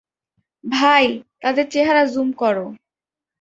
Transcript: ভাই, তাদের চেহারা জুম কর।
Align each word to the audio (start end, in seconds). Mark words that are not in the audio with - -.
ভাই, 0.63 1.05
তাদের 1.41 1.65
চেহারা 1.69 2.03
জুম 2.05 2.29
কর। 2.33 2.55